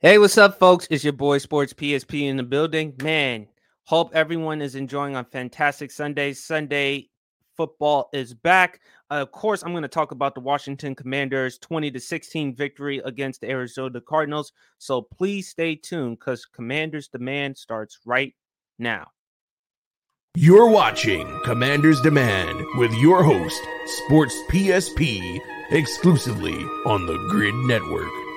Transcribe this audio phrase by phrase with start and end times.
[0.00, 0.86] Hey, what's up, folks?
[0.92, 2.94] It's your boy Sports PSP in the building.
[3.02, 3.48] Man,
[3.82, 6.34] hope everyone is enjoying on fantastic Sunday.
[6.34, 7.08] Sunday
[7.56, 8.80] football is back.
[9.10, 13.02] Uh, of course, I'm going to talk about the Washington Commanders 20 to 16 victory
[13.04, 14.52] against the Arizona Cardinals.
[14.78, 18.36] So please stay tuned because Commanders Demand starts right
[18.78, 19.08] now.
[20.36, 23.60] You're watching Commanders Demand with your host,
[24.04, 25.40] Sports PSP,
[25.72, 26.54] exclusively
[26.86, 28.27] on the Gryd Network.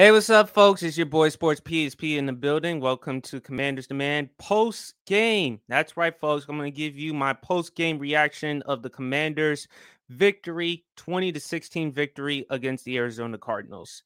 [0.00, 0.82] Hey, what's up, folks?
[0.82, 2.80] It's your boy Sports PSP in the building.
[2.80, 5.60] Welcome to Commanders Demand post game.
[5.68, 6.46] That's right, folks.
[6.48, 9.68] I'm going to give you my post game reaction of the Commanders'
[10.08, 14.02] victory, 20 to 16 victory against the Arizona Cardinals.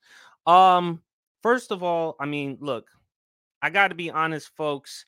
[0.49, 1.01] Um,
[1.45, 2.89] first of all, I mean, look,
[3.63, 5.07] I got to be honest, folks.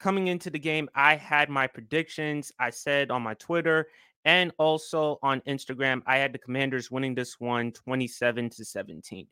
[0.00, 2.50] Coming into the game, I had my predictions.
[2.58, 3.86] I said on my Twitter
[4.24, 9.28] and also on Instagram, I had the Commanders winning this one 27 to 17.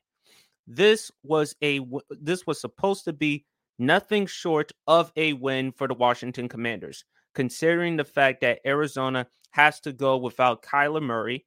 [0.71, 1.81] This was a
[2.11, 3.47] this was supposed to be
[3.79, 9.81] nothing short of a win for the Washington Commanders, considering the fact that Arizona has
[9.81, 11.47] to go without Kyler Murray,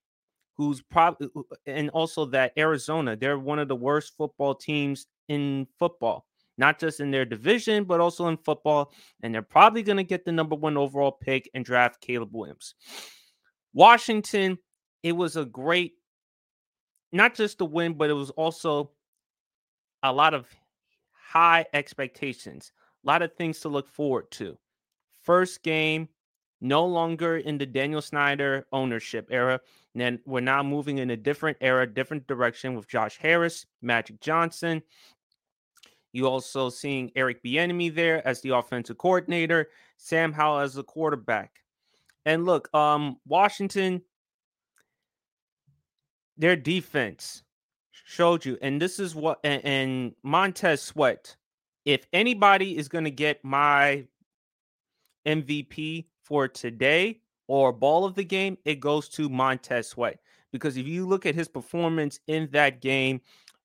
[0.58, 5.06] who's probably uh, uh, and also that Arizona, they're one of the worst football teams
[5.28, 6.26] in football,
[6.58, 8.92] not just in their division, but also in football.
[9.22, 12.74] And they're probably going to get the number one overall pick and draft Caleb Williams.
[13.72, 14.58] Washington,
[15.04, 15.94] it was a great,
[17.12, 18.92] not just a win, but it was also
[20.04, 20.48] a lot of
[21.12, 22.72] high expectations,
[23.04, 24.58] a lot of things to look forward to.
[25.24, 26.10] First game,
[26.62, 29.60] no longer in the Daniel Snyder ownership era.
[29.94, 34.22] And then we're now moving in a different era, different direction with Josh Harris, Magic
[34.22, 34.84] Johnson.
[36.14, 41.64] You also seeing Eric Bieniemy there as the offensive coordinator, Sam Howell as the quarterback.
[42.26, 44.02] And look, um, Washington,
[46.38, 47.44] their defense
[48.12, 51.36] showed you, and this is what and, and Montez Sweat.
[51.86, 54.06] If anybody is going to get my
[55.26, 60.20] MVP for today or ball of the game, it goes to Montez Sweat.
[60.52, 63.22] Because if you look at his performance in that game,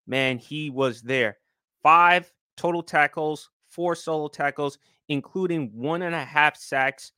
[0.07, 1.39] man, he was there.
[1.83, 4.79] Five total tackles, four solo tackles,
[5.09, 7.13] including one and a half sacks.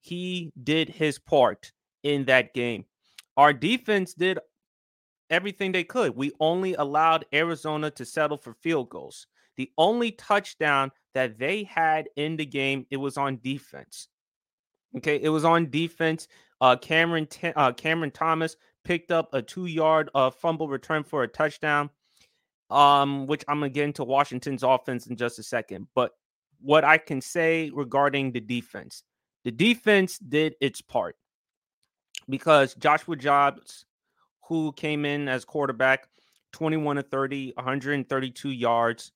[0.00, 2.86] He did his part in that game.
[3.36, 4.38] Our defense did
[5.30, 6.16] everything they could.
[6.16, 9.26] We only allowed Arizona to settle for field goals.
[9.56, 14.08] The only touchdown that they had in the game, it was on defense.
[14.96, 16.28] Okay, it was on defense.
[16.60, 21.90] Uh, Cameron uh, Cameron Thomas picked up a two-yard uh, fumble return for a touchdown.
[22.70, 25.88] Um, which I'm gonna get into Washington's offense in just a second.
[25.94, 26.12] But
[26.60, 29.02] what I can say regarding the defense,
[29.44, 31.16] the defense did its part
[32.28, 33.86] because Joshua Dobbs
[34.50, 36.08] who came in as quarterback,
[36.52, 39.12] 21 to 30, 132 yards.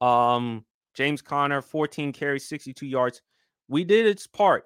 [0.00, 0.64] Um,
[0.94, 3.20] James Conner, 14 carries, 62 yards.
[3.68, 4.64] We did its part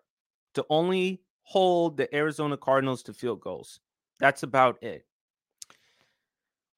[0.55, 3.81] to only hold the Arizona Cardinals to field goals.
[4.21, 5.05] That's about it.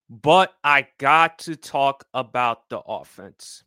[0.09, 3.65] But I got to talk about the offense.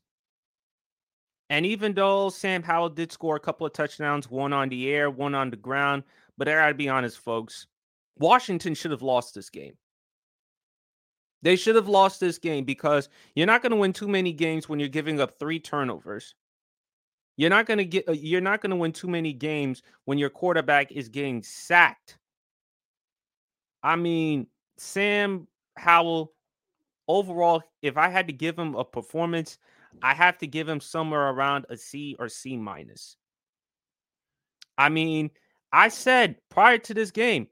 [1.51, 5.12] And even though Sam Howell did score a couple of touchdowns, one on the air,
[5.12, 6.03] one on the ground,
[6.40, 7.68] but I gotta be honest, folks,
[8.19, 9.74] Washington should have lost this game.
[11.41, 14.68] They should have lost this game because you're not going to win too many games
[14.68, 16.35] when you're giving up three turnovers.
[17.38, 20.18] You're not going to get uh, you're not going to win too many games when
[20.18, 22.18] your quarterback is getting sacked.
[23.81, 24.47] I mean,
[24.78, 25.47] Sam
[25.78, 26.34] Howell
[27.07, 29.57] overall if I had to give him a performance,
[30.01, 33.15] I have to give him somewhere around a C or C minus.
[34.77, 35.31] I mean,
[35.72, 37.48] I said prior to this game,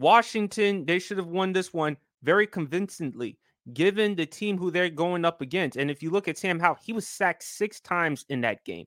[0.00, 3.38] Washington, they should have won this one very convincingly,
[3.74, 5.76] given the team who they're going up against.
[5.76, 8.86] And if you look at Sam Howell, he was sacked six times in that game.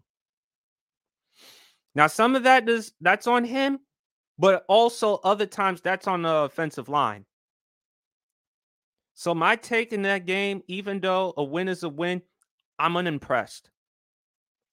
[1.93, 3.79] Now, some of that is that's on him,
[4.39, 7.25] but also other times that's on the offensive line.
[9.13, 12.23] So my take in that game, even though a win is a win,
[12.79, 13.69] I'm unimpressed.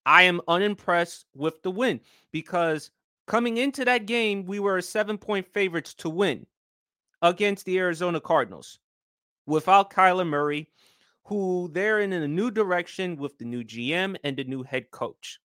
[0.06, 2.00] I am unimpressed with the win
[2.32, 2.90] because
[3.30, 6.46] Coming into that game, we were seven point favorites to win
[7.22, 8.80] against the Arizona Cardinals
[9.46, 10.68] without Kyler Murray,
[11.26, 15.38] who they're in a new direction with the new GM and the new head coach.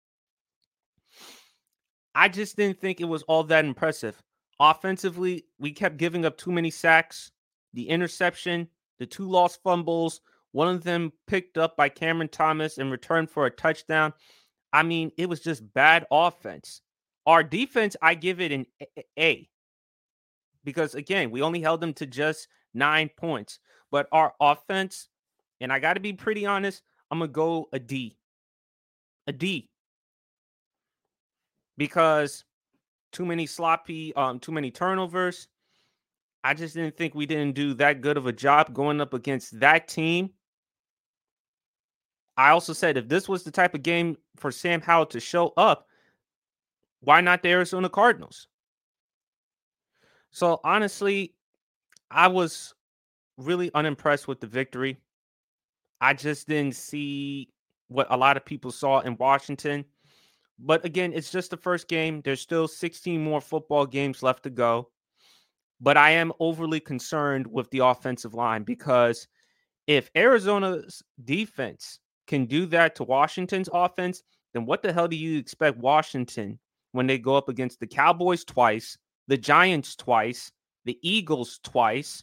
[2.14, 4.16] I just didn't think it was all that impressive.
[4.58, 7.32] Offensively, we kept giving up too many sacks,
[7.74, 8.66] the interception,
[8.98, 10.22] the two lost fumbles,
[10.52, 14.14] one of them picked up by Cameron Thomas and returned for a touchdown.
[14.72, 16.80] I mean, it was just bad offense.
[17.26, 18.66] Our defense, I give it an
[19.18, 19.48] A
[20.64, 23.60] because again, we only held them to just nine points.
[23.90, 25.08] But our offense,
[25.60, 28.16] and I got to be pretty honest, I'm gonna go a D,
[29.26, 29.68] a D,
[31.76, 32.44] because
[33.12, 35.46] too many sloppy, um, too many turnovers.
[36.42, 39.58] I just didn't think we didn't do that good of a job going up against
[39.60, 40.30] that team.
[42.36, 45.54] I also said if this was the type of game for Sam Howell to show
[45.56, 45.86] up,
[47.04, 48.48] why not the Arizona Cardinals?
[50.30, 51.34] So honestly,
[52.10, 52.74] I was
[53.36, 54.98] really unimpressed with the victory.
[56.00, 57.48] I just didn't see
[57.88, 59.84] what a lot of people saw in Washington.
[60.58, 62.20] But again, it's just the first game.
[62.24, 64.90] There's still 16 more football games left to go.
[65.80, 69.26] But I am overly concerned with the offensive line because
[69.86, 74.22] if Arizona's defense can do that to Washington's offense,
[74.52, 76.58] then what the hell do you expect Washington
[76.94, 78.96] when they go up against the Cowboys twice,
[79.26, 80.52] the Giants twice,
[80.84, 82.22] the Eagles twice?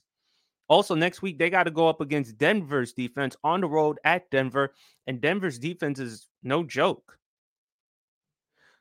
[0.70, 4.32] Also, next week, they got to go up against Denver's defense on the road at
[4.32, 4.74] Denver,
[5.08, 7.18] and Denver's defense is no joke.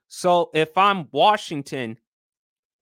[0.07, 1.99] So, if I'm Washington,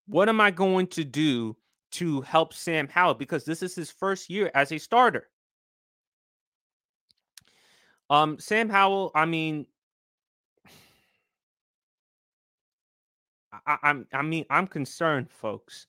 [0.06, 1.56] what am I going to do
[1.92, 3.14] to help Sam Howell?
[3.14, 5.30] Because this is his first year as a starter.
[8.10, 9.66] Um, Sam Howell, I mean,
[13.68, 15.86] I, I'm I mean, I'm concerned, folks.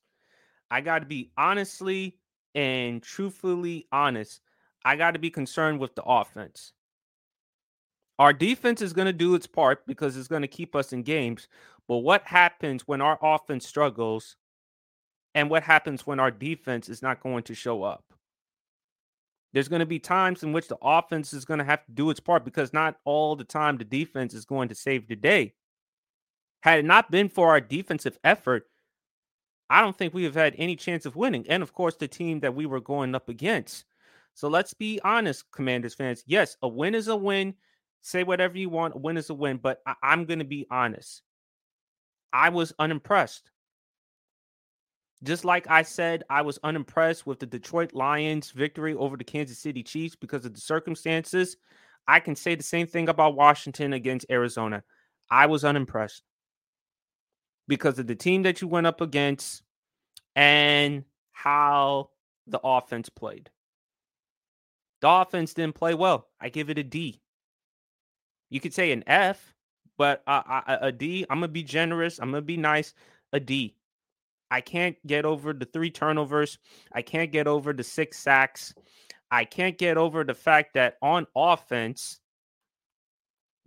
[0.69, 2.17] I gotta be honestly
[2.53, 4.41] and truthfully honest.
[4.83, 6.73] I gotta be concerned with the offense.
[8.19, 11.47] Our defense is gonna do its part because it's gonna keep us in games.
[11.87, 14.35] But what happens when our offense struggles
[15.33, 18.03] and what happens when our defense is not going to show up?
[19.53, 22.11] There's going to be times in which the offense is going to have to do
[22.11, 25.53] its part because not all the time the defense is going to save the day.
[26.61, 28.63] Had it not been for our defensive effort,
[29.69, 31.45] I don't think we have had any chance of winning.
[31.47, 33.85] And of course, the team that we were going up against.
[34.33, 36.23] So let's be honest, Commanders fans.
[36.25, 37.53] Yes, a win is a win.
[38.01, 38.95] Say whatever you want.
[38.95, 39.57] A win is a win.
[39.57, 41.21] But I- I'm going to be honest.
[42.33, 43.51] I was unimpressed.
[45.21, 49.59] Just like I said, I was unimpressed with the Detroit Lions victory over the Kansas
[49.59, 51.57] City Chiefs because of the circumstances.
[52.07, 54.83] I can say the same thing about Washington against Arizona.
[55.29, 56.23] I was unimpressed
[57.69, 59.62] because of the team that you went up against
[60.36, 62.10] and how
[62.48, 63.50] the offense played.
[65.01, 66.27] The offense didn't play well.
[66.42, 67.21] I give it a D.
[68.50, 69.54] You could say an F,
[69.98, 71.25] but a D.
[71.30, 72.19] I'm gonna be generous.
[72.19, 72.94] I'm gonna be nice.
[73.31, 73.75] A D.
[74.51, 76.57] I can't get over the three turnovers.
[76.92, 78.74] I can't get over the six sacks.
[79.30, 82.19] I can't get over the fact that on offense,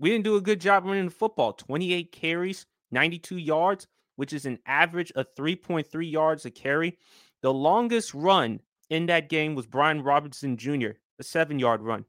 [0.01, 1.53] we didn't do a good job running the football.
[1.53, 3.87] 28 carries, 92 yards,
[4.17, 6.99] which is an average of 3.3 yards a carry.
[7.43, 8.61] The longest run
[8.91, 12.05] in that game was Brian Robinson Jr., a seven yard run.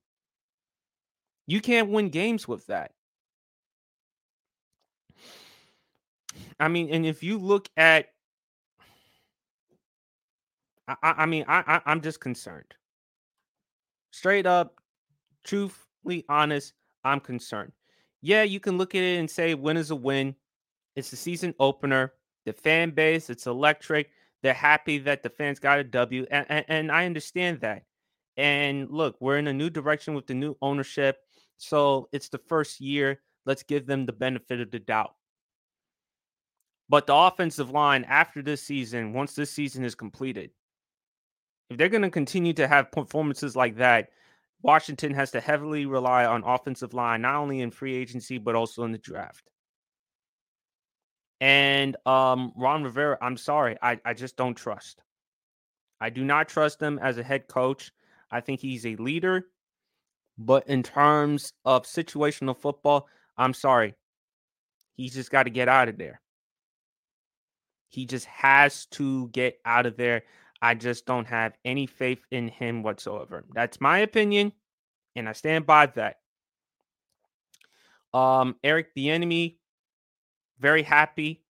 [1.47, 2.91] You can't win games with that.
[6.60, 8.08] I mean, and if you look at
[10.88, 12.74] I, I mean, I, I am just concerned.
[14.12, 14.75] Straight up,
[15.43, 17.72] truthfully honest, I'm concerned.
[18.22, 20.36] Yeah, you can look at it and say win is a win.
[20.95, 22.13] It's the season opener.
[22.45, 24.09] The fan base, it's electric.
[24.41, 27.83] They're happy that the fans got a W, and, and, and I understand that.
[28.35, 31.17] And look, we're in a new direction with the new ownership,
[31.57, 33.21] so it's the first year.
[33.45, 35.13] Let's give them the benefit of the doubt.
[36.89, 40.51] But the offensive line after this season, once this season is completed,
[41.69, 44.09] if they're going to continue to have performances like that,
[44.62, 48.83] Washington has to heavily rely on offensive line, not only in free agency, but also
[48.83, 49.50] in the draft.
[51.42, 55.02] And um, Ron Rivera, I'm sorry, I, I just don't trust.
[56.00, 57.92] I do not trust him as a head coach.
[58.32, 59.48] I think he's a leader.
[60.38, 63.96] But in terms of situational football, I'm sorry.
[64.96, 66.22] He's just got to get out of there.
[67.90, 70.24] He just has to get out of there.
[70.62, 73.44] I just don't have any faith in him whatsoever.
[73.54, 74.54] That's my opinion,
[75.16, 76.18] and I stand by that.
[78.13, 79.58] Um, Eric Bieniemy,
[80.63, 81.43] very happy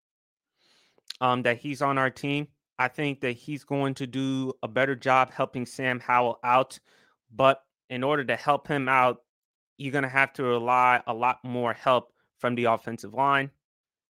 [1.22, 2.48] um, that he's on our team.
[2.80, 6.80] I think that he's going to do a better job helping Sam Howell out.
[7.34, 9.22] But in order to help him out,
[9.78, 13.52] you're going to have to rely a lot more help from the offensive line.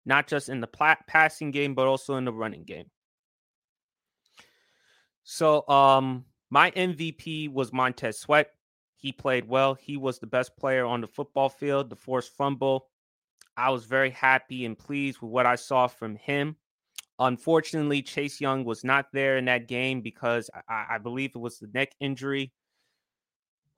[0.05, 2.89] not just in the pla- passing game, but also in the running game.
[5.23, 8.51] So, um, my MVP was Montez Sweat.
[8.97, 9.73] He played well.
[9.73, 12.87] He was the best player on the football field, the forced fumble.
[13.55, 16.55] I was very happy and pleased with what I saw from him.
[17.19, 21.59] Unfortunately, Chase Young was not there in that game because I, I believe it was
[21.59, 22.51] the neck injury.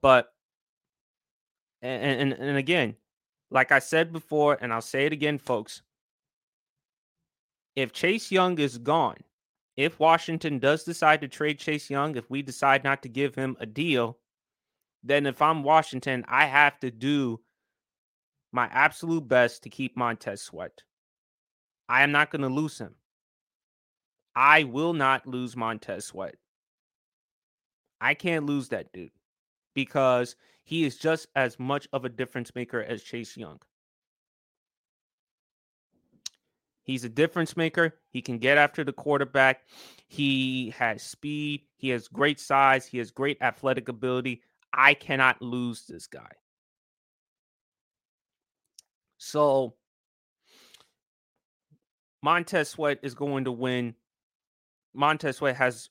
[0.00, 0.28] But
[1.82, 2.96] and, and and again,
[3.50, 5.82] like I said before, and I'll say it again, folks.
[7.74, 9.18] If Chase Young is gone,
[9.76, 13.56] if Washington does decide to trade Chase Young, if we decide not to give him
[13.60, 14.18] a deal,
[15.02, 17.40] then if I'm Washington, I have to do
[18.52, 20.82] my absolute best to keep Montez Sweat.
[21.88, 22.94] I am not going to lose him.
[24.34, 26.36] I will not lose Montez Sweat.
[28.00, 29.10] I can't lose that dude
[29.74, 33.60] because he is just as much of a difference maker as Chase Young.
[36.82, 37.94] He's a difference maker.
[38.10, 39.62] He can get after the quarterback.
[40.06, 41.62] He has speed.
[41.76, 42.86] He has great size.
[42.86, 44.42] He has great athletic ability.
[44.72, 46.30] I cannot lose this guy.
[49.18, 49.74] So
[52.22, 53.94] Montez Sweat is going to win.
[54.94, 55.90] Montez Sweat has,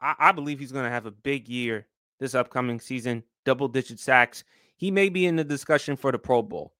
[0.00, 1.86] I, I believe he's going to have a big year
[2.18, 4.44] this upcoming season, double digit sacks.
[4.76, 6.72] He may be in the discussion for the Pro Bowl.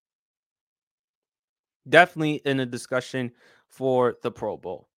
[1.89, 3.33] Definitely in the discussion
[3.69, 4.89] for the Pro Bowl.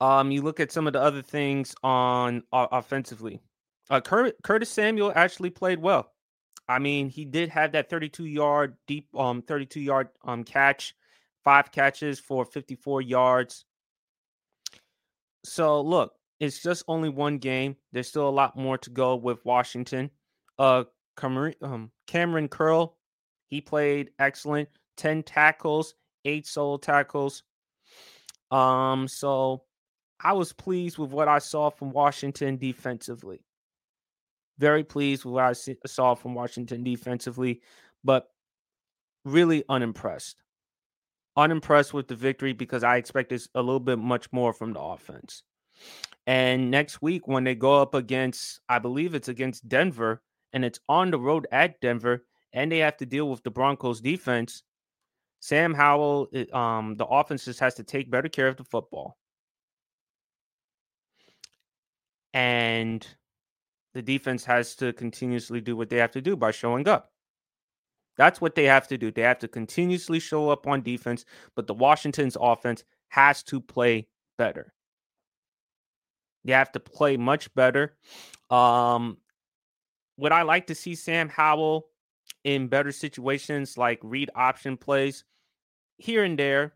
[0.00, 3.40] Um, you look at some of the other things on uh, offensively.
[3.90, 6.12] Uh, Cur- Curtis Samuel actually played well.
[6.70, 10.94] I mean, he did have that 32 yard deep, um, 32 yard um catch,
[11.42, 13.64] five catches for 54 yards.
[15.44, 17.74] So look, it's just only one game.
[17.90, 20.10] There's still a lot more to go with Washington.
[20.60, 20.84] Uh,
[21.16, 22.96] Cameron, um, Kamren Curl,
[23.48, 24.68] he played excellent.
[24.96, 27.42] 10 tackles, eight solo tackles.
[28.52, 29.64] Um, so
[30.22, 33.40] I was pleased with what I saw from Washington defensively.
[34.60, 35.54] Very pleased with what I
[35.86, 37.62] saw from Washington defensively,
[38.04, 38.28] but
[39.24, 40.36] really unimpressed.
[41.34, 45.42] Unimpressed with the victory because I expected a little bit much more from the offense.
[46.26, 50.20] And next week, when they go up against, I believe it's against Denver,
[50.52, 54.02] and it's on the road at Denver, and they have to deal with the Broncos
[54.02, 54.62] defense,
[55.40, 59.16] Sam Howell, um, the offense just has to take better care of the football.
[62.34, 63.06] And
[63.94, 67.10] the defense has to continuously do what they have to do by showing up.
[68.16, 69.10] That's what they have to do.
[69.10, 71.24] They have to continuously show up on defense,
[71.56, 74.72] but the Washington's offense has to play better.
[76.44, 77.96] They have to play much better.
[78.50, 79.18] Um,
[80.16, 81.86] would I like to see Sam Howell
[82.44, 85.24] in better situations like read option plays
[85.98, 86.74] here and there,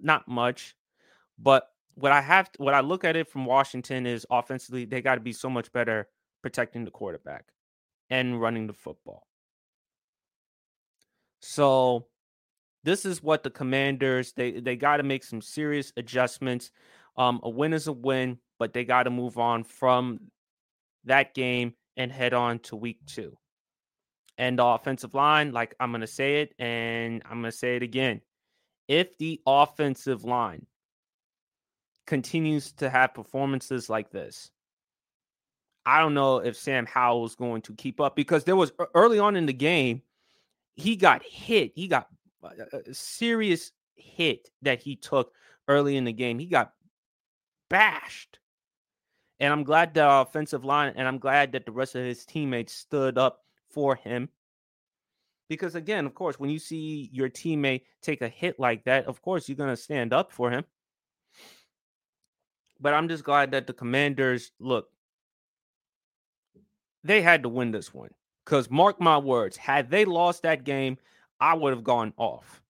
[0.00, 0.76] not much.
[1.38, 5.16] But what I have, what I look at it from Washington is offensively, they got
[5.16, 6.08] to be so much better
[6.42, 7.46] protecting the quarterback
[8.10, 9.26] and running the football.
[11.40, 12.06] So
[12.84, 16.70] this is what the commanders they they got to make some serious adjustments.
[17.16, 20.30] Um, a win is a win, but they got to move on from
[21.04, 23.36] that game and head on to week two.
[24.36, 28.20] And the offensive line, like I'm gonna say it, and I'm gonna say it again.
[28.86, 30.66] If the offensive line
[32.06, 34.50] continues to have performances like this,
[35.88, 39.18] I don't know if Sam Howell is going to keep up because there was early
[39.18, 40.02] on in the game,
[40.76, 41.72] he got hit.
[41.74, 42.08] He got
[42.44, 45.32] uh, uh, uh, a serious hit that he took
[45.66, 46.38] early in the game.
[46.38, 46.74] He got
[47.70, 48.38] bashed.
[49.40, 52.74] And I'm glad the offensive line and I'm glad that the rest of his teammates
[52.74, 54.28] stood up for him.
[55.48, 59.22] Because again, of course, when you see your teammate take a hit like that, of
[59.22, 60.66] course you're going to stand up for him.
[62.78, 64.90] But I'm just glad that the commanders look,
[67.08, 68.10] they had to win this one.
[68.44, 70.98] Because mark my words, had they lost that game,
[71.40, 72.62] I would have gone off.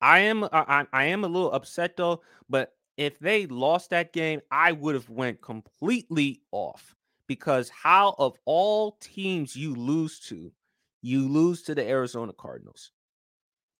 [0.00, 4.12] I am uh, I, I am a little upset though, but if they lost that
[4.12, 6.94] game, I would have went completely off
[7.26, 10.52] because how of all teams you lose to,
[11.02, 12.92] you lose to the Arizona Cardinals.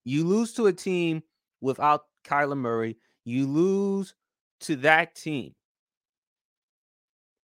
[0.04, 1.22] You lose to a team
[1.60, 2.96] without Kyler Murray.
[3.24, 4.14] You lose
[4.60, 5.54] to that team.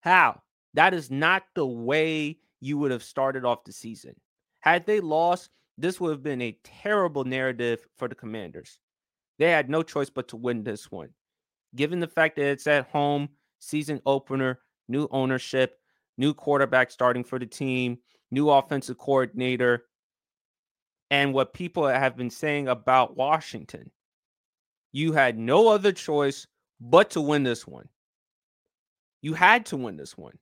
[0.01, 0.44] How?
[0.75, 4.15] That is not the way you would have started off the season.
[4.61, 8.79] Had they lost, this would have been a terrible narrative for the Commanders.
[9.39, 11.11] They had no choice but to win this one.
[11.75, 13.29] Given the fact that it's at home,
[13.59, 15.79] season opener, new ownership,
[16.17, 17.99] new quarterback starting for the team,
[18.31, 19.85] new offensive coordinator,
[21.11, 23.91] and what people have been saying about Washington.
[24.93, 26.47] You had no other choice
[26.81, 27.89] but to win this one.
[29.23, 30.39] You had to win this one.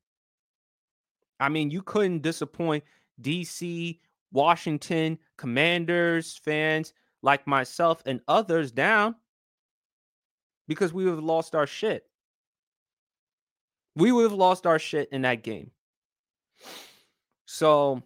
[1.42, 2.84] I mean, you couldn't disappoint
[3.20, 3.98] DC,
[4.30, 9.16] Washington, Commanders fans like myself and others down
[10.68, 12.04] because we would have lost our shit.
[13.96, 15.72] We would have lost our shit in that game.
[17.46, 18.04] So,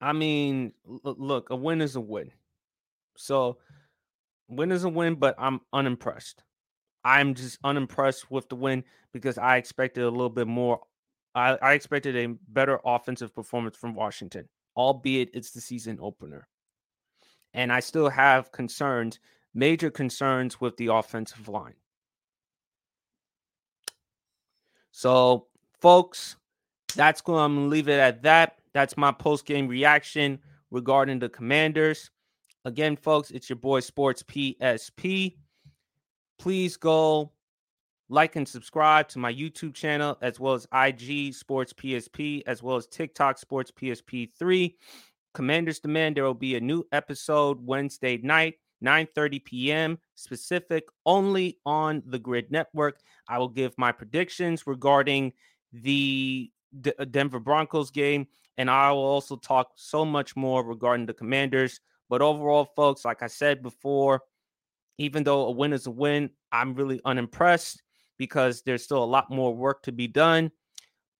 [0.00, 2.30] I mean, look, a win is a win.
[3.16, 3.58] So,
[4.48, 6.44] win is a win, but I'm unimpressed.
[7.04, 10.82] I'm just unimpressed with the win because I expected a little bit more.
[11.34, 16.46] I, I expected a better offensive performance from Washington, albeit it's the season opener.
[17.54, 19.18] And I still have concerns,
[19.54, 21.74] major concerns with the offensive line.
[24.90, 25.46] So,
[25.80, 26.36] folks,
[26.94, 27.54] that's going.
[27.54, 28.58] Gonna leave it at that.
[28.74, 30.38] That's my post game reaction
[30.70, 32.10] regarding the Commanders.
[32.64, 35.36] Again, folks, it's your boy Sports PSP.
[36.38, 37.32] Please go
[38.12, 42.76] like and subscribe to my YouTube channel as well as IG Sports PSP as well
[42.76, 44.74] as TikTok Sports PSP3.
[45.32, 49.98] Commanders Demand, there will be a new episode Wednesday night, 9:30 p.m.
[50.14, 53.00] specific only on the Gryd Network.
[53.28, 55.32] I will give my predictions regarding
[55.72, 56.50] the
[56.82, 58.26] D- uh, Denver Broncos game
[58.58, 61.80] and I will also talk so much more regarding the Commanders.
[62.10, 64.20] But overall, folks, like I said before,
[64.98, 67.82] even though a win is a win, I'm really unimpressed
[68.22, 70.52] because there's still a lot more work to be done.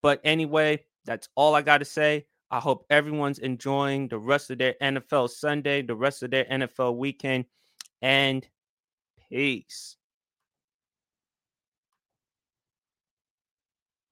[0.03, 2.27] But anyway, that's all I got to say.
[2.49, 6.97] I hope everyone's enjoying the rest of their NFL Sunday, the rest of their NFL
[6.97, 7.47] weekend,
[8.03, 8.47] and
[9.29, 9.97] peace.